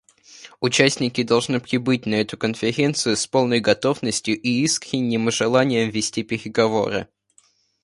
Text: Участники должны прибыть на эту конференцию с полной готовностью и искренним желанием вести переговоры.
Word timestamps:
Участники 0.61 1.21
должны 1.21 1.59
прибыть 1.59 2.07
на 2.07 2.15
эту 2.15 2.35
конференцию 2.35 3.15
с 3.15 3.27
полной 3.27 3.59
готовностью 3.59 4.35
и 4.35 4.63
искренним 4.63 5.29
желанием 5.29 5.91
вести 5.91 6.23
переговоры. 6.23 7.07